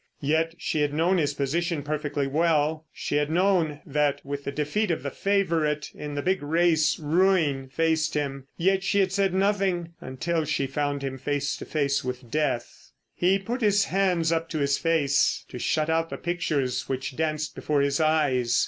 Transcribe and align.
Yet 0.21 0.55
she 0.57 0.81
had 0.81 0.95
known 0.95 1.19
his 1.19 1.35
position 1.35 1.83
perfectly 1.83 2.25
well: 2.25 2.87
she 2.91 3.17
had 3.17 3.29
known 3.29 3.81
that 3.85 4.19
with 4.25 4.45
the 4.45 4.51
defeat 4.51 4.89
of 4.89 5.03
the 5.03 5.11
favourite 5.11 5.91
in 5.93 6.15
the 6.15 6.23
big 6.23 6.41
race 6.41 6.97
ruin 6.97 7.69
faced 7.69 8.15
him. 8.15 8.47
Yet 8.57 8.83
she 8.83 8.99
had 8.99 9.11
said 9.11 9.31
nothing 9.31 9.93
until 10.01 10.43
she 10.43 10.65
found 10.65 11.03
him 11.03 11.19
face 11.19 11.55
to 11.57 11.65
face 11.65 12.03
with 12.03 12.31
death. 12.31 12.89
He 13.13 13.37
put 13.37 13.61
his 13.61 13.85
hands 13.85 14.31
up 14.31 14.49
to 14.49 14.57
his 14.57 14.79
face 14.79 15.45
to 15.49 15.59
shut 15.59 15.87
out 15.87 16.09
the 16.09 16.17
pictures 16.17 16.89
which 16.89 17.15
danced 17.15 17.53
before 17.53 17.81
his 17.81 17.99
eyes. 17.99 18.59